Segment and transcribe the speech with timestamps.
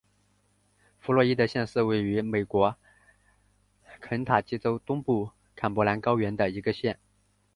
[0.99, 2.75] 弗洛伊德县是位于美国
[3.99, 6.97] 肯塔基州东部坎伯兰高原的一个县。